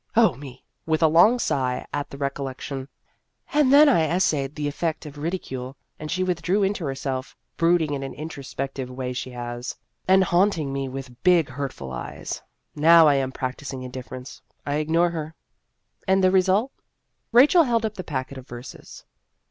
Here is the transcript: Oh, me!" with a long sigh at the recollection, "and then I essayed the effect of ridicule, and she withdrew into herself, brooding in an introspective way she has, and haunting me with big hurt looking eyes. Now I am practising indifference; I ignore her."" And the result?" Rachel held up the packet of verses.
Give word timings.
Oh, 0.15 0.33
me!" 0.33 0.63
with 0.87 1.03
a 1.03 1.07
long 1.07 1.37
sigh 1.37 1.85
at 1.93 2.09
the 2.09 2.17
recollection, 2.17 2.87
"and 3.53 3.71
then 3.71 3.87
I 3.87 4.07
essayed 4.07 4.55
the 4.55 4.67
effect 4.67 5.05
of 5.05 5.19
ridicule, 5.19 5.77
and 5.99 6.09
she 6.09 6.23
withdrew 6.23 6.63
into 6.63 6.85
herself, 6.85 7.37
brooding 7.55 7.93
in 7.93 8.01
an 8.01 8.15
introspective 8.15 8.89
way 8.89 9.13
she 9.13 9.29
has, 9.29 9.77
and 10.07 10.23
haunting 10.23 10.73
me 10.73 10.89
with 10.89 11.21
big 11.21 11.49
hurt 11.49 11.79
looking 11.79 11.93
eyes. 11.95 12.41
Now 12.75 13.07
I 13.07 13.13
am 13.13 13.31
practising 13.31 13.83
indifference; 13.83 14.41
I 14.65 14.77
ignore 14.77 15.11
her."" 15.11 15.35
And 16.07 16.23
the 16.23 16.31
result?" 16.31 16.71
Rachel 17.31 17.61
held 17.61 17.85
up 17.85 17.93
the 17.93 18.03
packet 18.03 18.39
of 18.39 18.47
verses. 18.47 19.05